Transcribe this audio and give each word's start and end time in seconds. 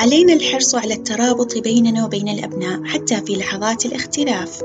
علينا 0.00 0.32
الحرص 0.32 0.74
على 0.74 0.94
الترابط 0.94 1.58
بيننا 1.58 2.04
وبين 2.04 2.28
الأبناء 2.28 2.84
حتى 2.84 3.20
في 3.20 3.32
لحظات 3.32 3.86
الاختلاف 3.86 4.62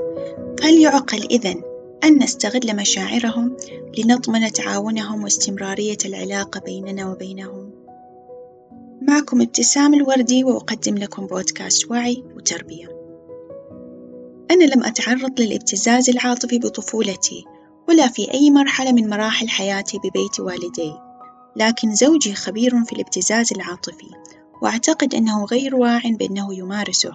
فهل 0.60 0.82
يعقل 0.82 1.28
إذن 1.32 1.62
أن 2.04 2.24
نستغل 2.24 2.76
مشاعرهم 2.76 3.58
لنضمن 3.98 4.52
تعاونهم 4.52 5.24
واستمرارية 5.24 5.98
العلاقة 6.06 6.60
بيننا 6.60 7.12
وبينهم؟ 7.12 7.72
معكم 9.02 9.42
ابتسام 9.42 9.94
الوردي 9.94 10.44
وأقدم 10.44 10.96
لكم 10.96 11.28
بودكاست 11.28 11.92
وعي 11.92 12.24
وتربية. 12.36 12.88
أنا 14.52 14.64
لم 14.64 14.84
أتعرض 14.84 15.42
للابتزاز 15.42 16.10
العاطفي 16.10 16.60
بطفولتي 16.60 17.44
ولا 17.90 18.08
في 18.08 18.34
أي 18.34 18.52
مرحلة 18.52 18.92
من 18.92 19.10
مراحل 19.10 19.50
حياتي 19.50 19.98
ببيت 19.98 20.40
والدي، 20.40 20.94
لكن 21.56 21.96
زوجي 21.96 22.34
خبير 22.34 22.84
في 22.84 22.94
الابتزاز 22.94 23.54
العاطفي 23.54 24.10
وأعتقد 24.62 25.16
أنه 25.16 25.46
غير 25.46 25.76
واع 25.76 26.02
بأنه 26.06 26.56
يمارسه، 26.56 27.14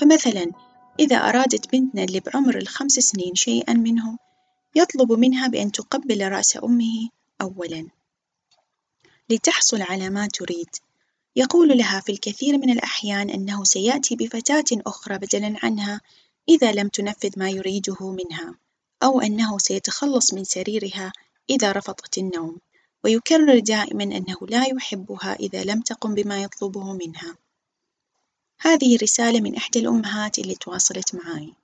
فمثلاً 0.00 0.52
إذا 1.00 1.16
أرادت 1.16 1.72
بنتنا 1.72 2.04
اللي 2.04 2.20
بعمر 2.20 2.58
الخمس 2.58 2.92
سنين 2.92 3.34
شيئًا 3.34 3.72
منه 3.72 4.18
يطلب 4.74 5.12
منها 5.12 5.48
بأن 5.48 5.72
تقبل 5.72 6.28
رأس 6.28 6.56
أمه 6.56 7.08
أولًا. 7.40 7.88
لتحصل 9.30 9.82
على 9.82 10.10
ما 10.10 10.26
تريد، 10.26 10.68
يقول 11.36 11.78
لها 11.78 12.00
في 12.00 12.12
الكثير 12.12 12.58
من 12.58 12.70
الأحيان 12.70 13.30
أنه 13.30 13.64
سيأتي 13.64 14.16
بفتاة 14.16 14.64
أخرى 14.86 15.18
بدلًا 15.18 15.54
عنها 15.62 16.00
إذا 16.48 16.72
لم 16.72 16.88
تنفذ 16.88 17.30
ما 17.36 17.50
يريده 17.50 18.10
منها، 18.10 18.54
أو 19.02 19.20
أنه 19.20 19.58
سيتخلص 19.58 20.34
من 20.34 20.44
سريرها 20.44 21.12
إذا 21.50 21.72
رفضت 21.72 22.18
النوم، 22.18 22.58
ويكرر 23.04 23.58
دائمًا 23.58 24.04
أنه 24.04 24.36
لا 24.48 24.64
يحبها 24.66 25.34
إذا 25.34 25.64
لم 25.64 25.80
تقم 25.80 26.14
بما 26.14 26.42
يطلبه 26.42 26.92
منها. 26.92 27.36
هذه 28.60 28.98
رسالة 29.02 29.40
من 29.40 29.56
إحدى 29.56 29.78
الأمهات 29.78 30.38
اللي 30.38 30.54
تواصلت 30.54 31.14
معاي، 31.14 31.54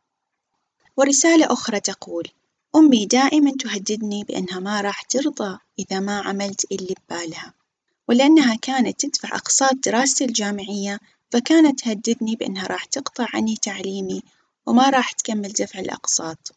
ورسالة 0.96 1.52
أخرى 1.52 1.80
تقول: 1.80 2.28
أمي 2.76 3.06
دائمًا 3.06 3.52
تهددني 3.60 4.24
بأنها 4.24 4.60
ما 4.60 4.80
راح 4.80 5.02
ترضى 5.02 5.58
إذا 5.78 6.00
ما 6.00 6.20
عملت 6.20 6.72
اللي 6.72 6.94
ببالها، 7.08 7.54
ولأنها 8.08 8.54
كانت 8.54 9.00
تدفع 9.00 9.28
أقساط 9.36 9.74
دراستي 9.84 10.24
الجامعية 10.24 11.00
فكانت 11.30 11.80
تهددني 11.80 12.36
بأنها 12.36 12.66
راح 12.66 12.84
تقطع 12.84 13.26
عني 13.34 13.56
تعليمي 13.56 14.22
وما 14.66 14.90
راح 14.90 15.12
تكمل 15.12 15.52
دفع 15.52 15.78
الأقساط، 15.78 16.52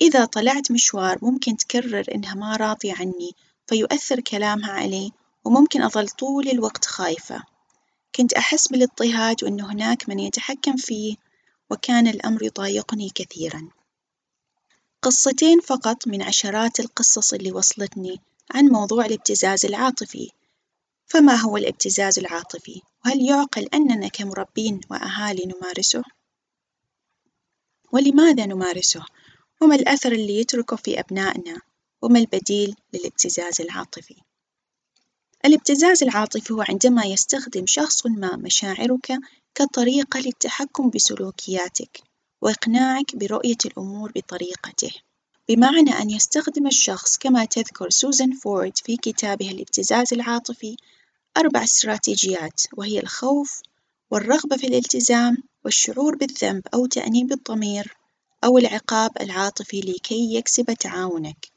إذا 0.00 0.24
طلعت 0.24 0.70
مشوار 0.70 1.18
ممكن 1.22 1.56
تكرر 1.56 2.04
إنها 2.14 2.34
ما 2.34 2.56
راضية 2.56 2.94
عني 2.94 3.30
فيؤثر 3.66 4.20
كلامها 4.20 4.72
علي 4.72 5.12
وممكن 5.44 5.82
أظل 5.82 6.08
طول 6.08 6.48
الوقت 6.48 6.84
خايفة، 6.84 7.42
كنت 8.14 8.32
أحس 8.32 8.68
بالاضطهاد 8.68 9.44
وإنه 9.44 9.72
هناك 9.72 10.08
من 10.08 10.18
يتحكم 10.18 10.76
في 10.76 11.16
وكان 11.70 12.06
الأمر 12.06 12.42
يضايقني 12.42 13.10
كثيرًا. 13.14 13.68
قصتين 15.02 15.60
فقط 15.60 16.08
من 16.08 16.22
عشرات 16.22 16.80
القصص 16.80 17.32
اللي 17.32 17.52
وصلتني 17.52 18.20
عن 18.50 18.64
موضوع 18.64 19.06
الابتزاز 19.06 19.66
العاطفي، 19.66 20.30
فما 21.06 21.34
هو 21.34 21.56
الابتزاز 21.56 22.18
العاطفي؟ 22.18 22.82
وهل 23.04 23.28
يعقل 23.28 23.68
أننا 23.74 24.08
كمربين 24.08 24.80
وأهالي 24.90 25.42
نمارسه؟ 25.44 26.02
ولماذا 27.92 28.46
نمارسه؟ 28.46 29.04
وما 29.60 29.74
الأثر 29.74 30.12
اللي 30.12 30.40
يتركه 30.40 30.76
في 30.76 31.00
أبنائنا؟ 31.00 31.60
وما 32.04 32.18
البديل 32.18 32.76
للابتزاز 32.92 33.60
العاطفي؟ 33.60 34.16
الابتزاز 35.44 36.02
العاطفي 36.02 36.52
هو 36.52 36.64
عندما 36.68 37.04
يستخدم 37.04 37.66
شخص 37.66 38.06
ما 38.06 38.36
مشاعرك 38.36 39.18
كطريقة 39.54 40.20
للتحكم 40.20 40.90
بسلوكياتك 40.90 42.00
وإقناعك 42.42 43.16
برؤية 43.16 43.56
الأمور 43.64 44.12
بطريقته، 44.16 44.90
بمعنى 45.48 45.90
أن 45.90 46.10
يستخدم 46.10 46.66
الشخص 46.66 47.18
كما 47.18 47.44
تذكر 47.44 47.90
سوزان 47.90 48.32
فورد 48.32 48.78
في 48.78 48.96
كتابها 48.96 49.50
الابتزاز 49.50 50.12
العاطفي 50.12 50.76
أربع 51.36 51.64
استراتيجيات 51.64 52.62
وهي 52.76 53.00
الخوف 53.00 53.62
والرغبة 54.10 54.56
في 54.56 54.66
الالتزام 54.66 55.36
والشعور 55.64 56.16
بالذنب 56.16 56.62
أو 56.74 56.86
تأنيب 56.86 57.32
الضمير 57.32 57.96
أو 58.44 58.58
العقاب 58.58 59.10
العاطفي 59.20 59.80
لكي 59.80 60.34
يكسب 60.34 60.72
تعاونك. 60.72 61.53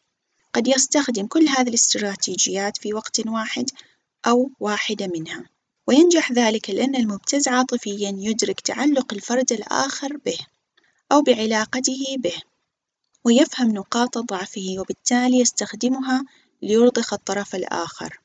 قد 0.54 0.68
يستخدم 0.68 1.28
كل 1.28 1.48
هذه 1.48 1.70
الاستراتيجيات 1.70 2.78
في 2.78 2.94
وقت 2.94 3.28
واحد 3.28 3.70
أو 4.28 4.52
واحدة 4.60 5.08
منها، 5.08 5.50
وينجح 5.88 6.32
ذلك 6.32 6.70
لأن 6.70 6.96
المبتز 6.96 7.48
عاطفيًا 7.48 8.16
يدرك 8.18 8.60
تعلق 8.60 9.14
الفرد 9.14 9.52
الآخر 9.52 10.18
به 10.18 10.38
أو 11.12 11.22
بعلاقته 11.22 12.16
به، 12.18 12.36
ويفهم 13.24 13.72
نقاط 13.72 14.18
ضعفه 14.18 14.76
وبالتالي 14.80 15.40
يستخدمها 15.40 16.26
ليرضخ 16.62 17.14
الطرف 17.14 17.56
الآخر. 17.56 18.20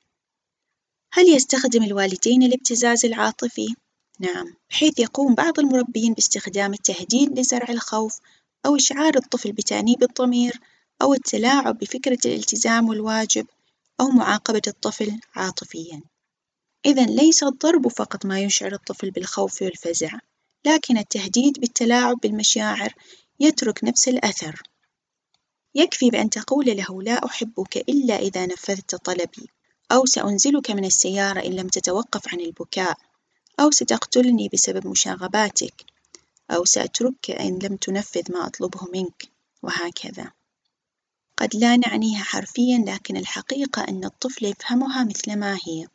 هل 1.13 1.29
يستخدم 1.29 1.83
الوالدين 1.83 2.43
الابتزاز 2.43 3.05
العاطفي؟ 3.05 3.75
نعم، 4.21 4.55
بحيث 4.71 4.99
يقوم 4.99 5.35
بعض 5.35 5.59
المربين 5.59 6.13
باستخدام 6.13 6.73
التهديد 6.73 7.39
لزرع 7.39 7.67
الخوف 7.69 8.19
أو 8.67 8.77
إشعار 8.77 9.17
الطفل 9.17 9.53
بتأنيب 9.53 10.03
الضمير 10.03 10.61
أو 11.03 11.15
التلاعب 11.15 11.79
بفكرة 11.79 12.19
الالتزام 12.25 12.89
والواجب 12.89 13.47
أو 14.01 14.09
معاقبة 14.09 14.63
الطفل 14.67 15.21
عاطفيًا. 15.35 16.03
إذا 16.87 17.07
ليس 17.07 17.43
الضرب 17.43 17.89
فقط 17.89 18.27
ما 18.27 18.41
يشعر 18.41 18.73
الطفل 18.73 19.11
بالخوف 19.11 19.63
والفزع، 19.63 20.19
لكن 20.65 20.99
التهديد 20.99 21.61
بالتلاعب 21.61 22.17
بالمشاعر 22.23 22.95
يترك 23.41 23.85
نفس 23.85 24.09
الأثر. 24.09 24.63
يكفي 25.75 26.11
بأن 26.11 26.31
تقول 26.31 26.67
له 26.67 27.03
لا 27.03 27.27
أحبك 27.27 27.77
إلا 27.77 28.19
إذا 28.19 28.47
نفذت 28.47 28.95
طلبي، 28.95 29.49
أو 29.93 30.07
سأنزلك 30.07 30.71
من 30.71 30.85
السيارة 30.85 31.41
إن 31.41 31.53
لم 31.53 31.69
تتوقف 31.69 32.29
عن 32.33 32.41
البكاء، 32.41 32.99
أو 33.61 33.71
ستقتلني 33.71 34.49
بسبب 34.53 34.87
مشاغباتك، 34.87 35.85
أو 36.51 36.65
سأتركك 36.65 37.31
إن 37.31 37.59
لم 37.63 37.77
تنفذ 37.77 38.33
ما 38.33 38.47
أطلبه 38.47 38.89
منك، 38.95 39.23
وهكذا. 39.63 40.33
قد 41.43 41.57
لا 41.57 41.77
نعنيها 41.77 42.25
حرفيًا 42.25 42.85
لكن 42.87 43.17
الحقيقة 43.17 43.83
أن 43.89 44.05
الطفل 44.05 44.47
يفهمها 44.47 45.05
مثل 45.05 45.37
ما 45.37 45.59
هي، 45.67 45.87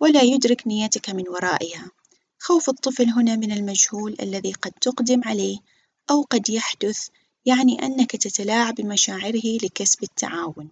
ولا 0.00 0.22
يدرك 0.22 0.66
نيتك 0.66 1.10
من 1.10 1.28
ورائها. 1.28 1.90
خوف 2.38 2.68
الطفل 2.68 3.08
هنا 3.08 3.36
من 3.36 3.52
المجهول 3.52 4.16
الذي 4.22 4.52
قد 4.52 4.72
تقدم 4.72 5.20
عليه 5.24 5.58
أو 6.10 6.22
قد 6.22 6.50
يحدث 6.50 7.08
يعني 7.44 7.82
أنك 7.82 8.16
تتلاعب 8.16 8.74
بمشاعره 8.74 9.58
لكسب 9.62 10.02
التعاون. 10.02 10.70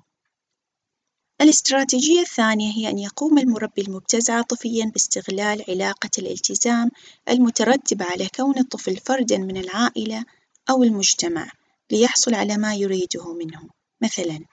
الاستراتيجية 1.41 2.21
الثانية 2.21 2.73
هي 2.73 2.89
أن 2.89 2.99
يقوم 2.99 3.39
المربي 3.39 3.83
المبتز 3.83 4.31
عاطفيًا 4.31 4.85
باستغلال 4.85 5.65
علاقة 5.69 6.11
الالتزام 6.19 6.91
المترتبة 7.29 8.05
على 8.05 8.29
كون 8.35 8.59
الطفل 8.59 8.97
فردًا 8.97 9.39
من 9.39 9.57
العائلة 9.57 10.25
أو 10.71 10.83
المجتمع 10.83 11.51
ليحصل 11.91 12.35
على 12.35 12.57
ما 12.57 12.75
يريده 12.75 13.35
منه، 13.35 13.80
مثلًا 14.01 14.45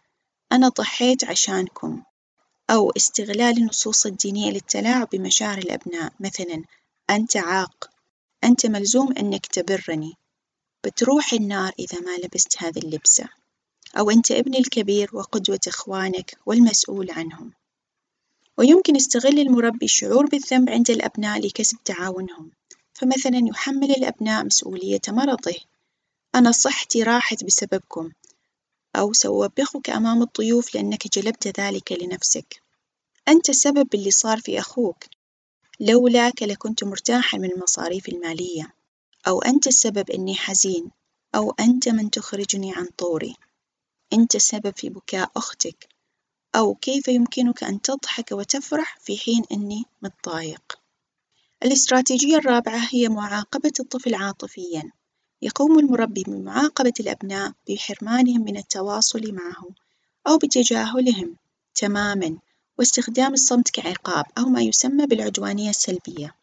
أنا 0.52 0.70
ضحيت 0.70 1.24
عشانكم، 1.24 2.04
أو 2.70 2.92
استغلال 2.92 3.58
النصوص 3.58 4.06
الدينية 4.06 4.52
للتلاعب 4.52 5.08
بمشاعر 5.12 5.58
الأبناء، 5.58 6.14
مثلًا 6.20 6.64
أنت 7.10 7.38
عاق، 7.38 7.90
أنت 8.44 8.66
ملزوم 8.66 9.14
إنك 9.18 9.46
تبرني، 9.46 10.14
بتروح 10.84 11.34
النار 11.34 11.72
إذا 11.80 12.00
ما 12.00 12.18
لبست 12.18 12.64
هذي 12.64 12.80
اللبسة، 12.80 13.30
أو 13.98 14.12
أنت 14.12 14.32
ابني 14.32 14.60
الكبير 14.60 15.10
وقدوة 15.14 15.60
إخوانك 15.68 16.38
والمسؤول 16.46 17.12
عنهم، 17.12 17.54
ويمكن 18.58 18.96
يستغل 18.96 19.40
المربي 19.40 19.86
الشعور 19.86 20.26
بالذنب 20.26 20.70
عند 20.70 20.90
الأبناء 20.90 21.40
لكسب 21.40 21.78
تعاونهم، 21.86 22.52
فمثلًا 22.94 23.42
يحمل 23.50 23.92
الأبناء 23.92 24.46
مسؤولية 24.46 25.02
مرضه، 25.08 25.56
أنا 26.36 26.52
صحتي 26.52 27.04
راحت 27.04 27.44
بسببكم، 27.44 28.12
أو 28.96 29.14
سأوبخك 29.14 29.90
أمام 29.90 30.22
الضيوف 30.22 30.76
لأنك 30.76 31.08
جلبت 31.18 31.60
ذلك 31.60 31.92
لنفسك، 31.92 32.62
أنت 33.28 33.50
السبب 33.50 33.88
باللي 33.90 34.12
صار 34.12 34.40
في 34.40 34.60
أخوك، 34.60 35.04
لولاك 35.80 36.44
لكنت 36.44 36.84
مرتاحًا 36.84 37.38
من 37.38 37.52
المصاريف 37.52 38.10
المالية، 38.10 38.74
أو 39.28 39.42
أنت 39.42 39.68
السبب 39.68 40.12
إني 40.12 40.36
حزين، 40.36 40.92
أو 41.36 41.52
أنت 41.60 41.90
من 41.90 42.12
تخرجني 42.12 42.76
عن 42.76 42.86
طوري، 42.98 43.36
أنت 44.14 44.36
السبب 44.36 44.74
في 44.78 44.90
بكاء 44.90 45.32
أختك، 45.36 45.88
أو 46.56 46.76
كيف 46.76 47.08
يمكنك 47.08 47.64
أن 47.64 47.82
تضحك 47.82 48.32
وتفرح 48.32 48.98
في 49.00 49.18
حين 49.18 49.44
إني 49.52 49.84
متضايق. 50.02 50.80
الاستراتيجية 51.64 52.38
الرابعة 52.38 52.88
هي 52.92 53.10
معاقبة 53.10 53.74
الطفل 53.80 54.16
عاطفيًا، 54.16 54.92
يقوم 55.42 55.80
المربي 55.80 56.24
بمعاقبة 56.24 56.94
الأبناء 57.00 57.52
بحرمانهم 57.70 58.42
من 58.42 58.58
التواصل 58.58 59.34
معه 59.34 59.68
أو 60.28 60.38
بتجاهلهم 60.38 61.36
تمامًا 61.76 62.38
واستخدام 62.78 63.34
الصمت 63.34 63.70
كعقاب 63.70 64.26
أو 64.38 64.46
ما 64.46 64.62
يسمى 64.62 65.06
بالعدوانية 65.06 65.70
السلبية. 65.70 66.36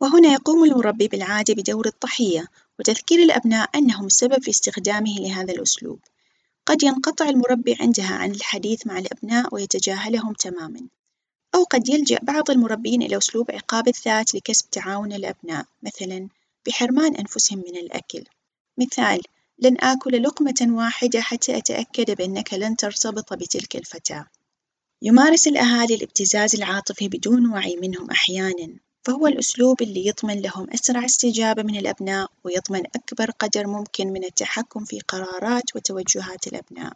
وهنا 0.00 0.32
يقوم 0.32 0.64
المربي 0.64 1.08
بالعادة 1.08 1.54
بدور 1.54 1.86
الضحية 1.86 2.48
وتذكير 2.78 3.18
الأبناء 3.18 3.70
أنهم 3.74 4.06
السبب 4.06 4.42
في 4.42 4.50
استخدامه 4.50 5.14
لهذا 5.18 5.52
الأسلوب 5.52 6.00
قد 6.66 6.82
ينقطع 6.82 7.28
المربي 7.28 7.76
عندها 7.80 8.14
عن 8.14 8.30
الحديث 8.30 8.86
مع 8.86 8.98
الأبناء 8.98 9.54
ويتجاهلهم 9.54 10.32
تمامًا 10.32 10.80
أو 11.54 11.64
قد 11.64 11.88
يلجأ 11.88 12.18
بعض 12.22 12.50
المربين 12.50 13.02
إلى 13.02 13.16
أسلوب 13.16 13.50
عقاب 13.50 13.88
الذات 13.88 14.34
لكسب 14.34 14.70
تعاون 14.70 15.12
الأبناء 15.12 15.66
مثلًا 15.82 16.28
بحرمان 16.66 17.16
أنفسهم 17.16 17.58
من 17.58 17.76
الأكل. 17.76 18.24
مثال 18.78 19.22
لن 19.58 19.76
آكل 19.80 20.22
لقمة 20.22 20.66
واحدة 20.70 21.20
حتى 21.20 21.58
أتأكد 21.58 22.10
بأنك 22.10 22.54
لن 22.54 22.76
ترتبط 22.76 23.34
بتلك 23.34 23.76
الفتاة. 23.76 24.26
يمارس 25.02 25.48
الأهالي 25.48 25.94
الابتزاز 25.94 26.54
العاطفي 26.54 27.08
بدون 27.08 27.52
وعي 27.52 27.76
منهم 27.76 28.10
أحيانًا 28.10 28.68
فهو 29.04 29.26
الأسلوب 29.26 29.82
اللي 29.82 30.06
يضمن 30.06 30.40
لهم 30.40 30.70
أسرع 30.74 31.04
استجابة 31.04 31.62
من 31.62 31.76
الأبناء 31.76 32.30
ويضمن 32.44 32.82
أكبر 32.94 33.30
قدر 33.30 33.66
ممكن 33.66 34.06
من 34.06 34.24
التحكم 34.24 34.84
في 34.84 35.00
قرارات 35.00 35.76
وتوجهات 35.76 36.46
الأبناء. 36.46 36.92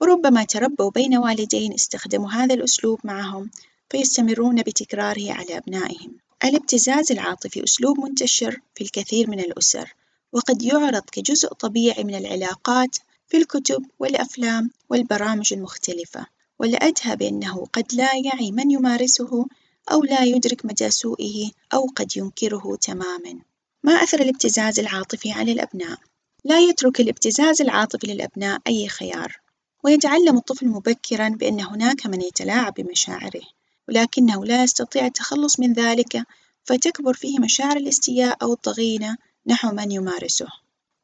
وربما 0.00 0.44
تربوا 0.44 0.90
بين 0.90 1.16
والدين 1.16 1.72
استخدموا 1.72 2.30
هذا 2.30 2.54
الأسلوب 2.54 3.00
معهم 3.04 3.50
فيستمرون 3.90 4.62
بتكراره 4.62 5.32
على 5.32 5.56
أبنائهم. 5.56 6.25
الابتزاز 6.44 7.12
العاطفي 7.12 7.64
أسلوب 7.64 8.00
منتشر 8.00 8.60
في 8.74 8.84
الكثير 8.84 9.30
من 9.30 9.40
الأسر 9.40 9.94
وقد 10.32 10.62
يعرض 10.62 11.02
كجزء 11.12 11.48
طبيعي 11.48 12.04
من 12.04 12.14
العلاقات 12.14 12.96
في 13.28 13.36
الكتب 13.36 13.86
والأفلام 13.98 14.70
والبرامج 14.88 15.52
المختلفة 15.52 16.26
ولأدهى 16.58 17.16
بأنه 17.16 17.66
قد 17.72 17.94
لا 17.94 18.10
يعي 18.24 18.50
من 18.50 18.70
يمارسه 18.70 19.46
أو 19.92 20.02
لا 20.02 20.24
يدرك 20.24 20.66
مدى 20.66 20.90
سوءه 20.90 21.50
أو 21.74 21.86
قد 21.96 22.16
ينكره 22.16 22.76
تمامًا. 22.80 23.40
ما 23.82 23.92
أثر 23.92 24.20
الابتزاز 24.20 24.78
العاطفي 24.78 25.32
على 25.32 25.52
الأبناء؟ 25.52 25.98
لا 26.44 26.60
يترك 26.60 27.00
الابتزاز 27.00 27.62
العاطفي 27.62 28.06
للأبناء 28.06 28.60
أي 28.66 28.88
خيار، 28.88 29.40
ويتعلم 29.84 30.36
الطفل 30.36 30.68
مبكرًا 30.68 31.28
بأن 31.28 31.60
هناك 31.60 32.06
من 32.06 32.22
يتلاعب 32.22 32.74
بمشاعره، 32.74 33.42
ولكنه 33.88 34.44
لا 34.44 34.62
يستطيع 34.62 35.06
التخلص 35.06 35.60
من 35.60 35.72
ذلك 35.72 36.22
فتكبر 36.64 37.14
فيه 37.14 37.38
مشاعر 37.38 37.76
الاستياء 37.76 38.36
أو 38.42 38.52
الضغينة 38.52 39.16
نحو 39.46 39.72
من 39.72 39.90
يمارسه، 39.92 40.48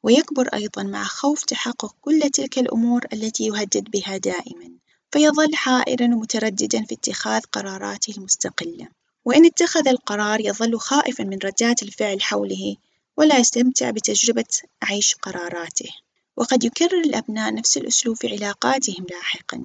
ويكبر 0.03 0.49
أيضًا 0.49 0.83
مع 0.83 1.05
خوف 1.05 1.45
تحقق 1.45 1.95
كل 2.01 2.21
تلك 2.21 2.59
الأمور 2.59 3.07
التي 3.13 3.45
يهدد 3.45 3.91
بها 3.91 4.17
دائمًا. 4.17 4.73
فيظل 5.13 5.55
حائرًا 5.55 6.05
ومترددًا 6.05 6.85
في 6.85 6.95
اتخاذ 6.95 7.41
قراراته 7.41 8.15
المستقلة، 8.19 8.89
وإن 9.25 9.47
اتخذ 9.47 9.89
القرار 9.89 10.41
يظل 10.41 10.79
خائفًا 10.79 11.25
من 11.25 11.39
ردات 11.45 11.83
الفعل 11.83 12.23
حوله 12.23 12.77
ولا 13.17 13.39
يستمتع 13.39 13.91
بتجربة 13.91 14.45
عيش 14.83 15.15
قراراته، 15.15 15.89
وقد 16.37 16.65
يكرر 16.65 17.01
الأبناء 17.01 17.55
نفس 17.55 17.77
الأسلوب 17.77 18.17
في 18.17 18.29
علاقاتهم 18.29 19.07
لاحقًا، 19.11 19.65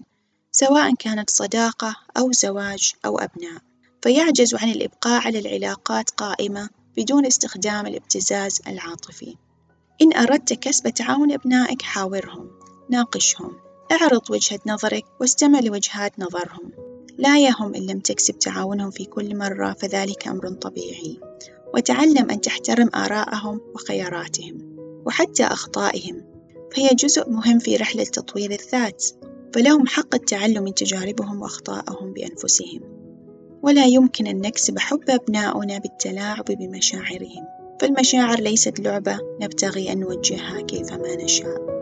سواء 0.60 0.96
كانت 0.96 1.30
صداقة 1.30 1.96
أو 2.18 2.32
زواج 2.32 2.94
أو 3.06 3.18
أبناء، 3.20 3.62
فيعجز 4.02 4.56
عن 4.56 4.70
الإبقاء 4.70 5.22
على 5.28 5.40
العلاقات 5.40 6.10
قائمة 6.10 6.70
بدون 6.98 7.26
استخدام 7.26 7.88
الابتزاز 7.88 8.62
العاطفي. 8.68 9.36
إن 10.02 10.14
أردت 10.14 10.54
كسب 10.54 10.90
تعاون 10.90 11.32
أبنائك 11.32 11.82
حاورهم، 11.82 12.50
ناقشهم، 12.90 13.58
اعرض 13.92 14.32
وجهة 14.32 14.60
نظرك 14.66 15.06
واستمع 15.20 15.60
لوجهات 15.60 16.20
نظرهم. 16.20 16.72
لا 17.18 17.40
يهم 17.40 17.76
إن 17.76 17.82
لم 17.86 18.00
تكسب 18.00 18.40
تعاونهم 18.40 18.92
في 18.92 19.06
كل 19.06 19.38
مرة 19.38 19.74
فذلك 19.74 20.28
أمر 20.28 20.50
طبيعي. 20.50 21.20
وتعلم 21.74 22.30
أن 22.30 22.42
تحترم 22.42 22.90
آراءهم 22.96 23.62
وخياراتهم 23.76 24.76
وحتى 25.06 25.44
أخطائهم 25.44 26.24
فهي 26.76 26.88
جزء 26.88 27.30
مهم 27.30 27.60
في 27.60 27.76
رحلة 27.76 28.04
تطوير 28.04 28.52
الذات. 28.52 29.06
فلهم 29.54 29.88
حق 29.88 30.16
التعلم 30.16 30.64
من 30.64 30.74
تجاربهم 30.74 31.42
وأخطائهم 31.42 32.14
بأنفسهم. 32.14 32.82
ولا 33.64 33.86
يمكن 33.86 34.28
أن 34.28 34.42
نكسب 34.42 34.80
حب 34.80 35.10
أبناؤنا 35.10 35.78
بالتلاعب 35.78 36.46
بمشاعرهم. 36.46 37.46
فالمشاعر 37.82 38.40
ليست 38.40 38.80
لعبة 38.80 39.20
نبتغي 39.42 39.92
أن 39.92 40.00
نوجهها 40.00 40.62
كيفما 40.62 41.16
نشاء. 41.16 41.77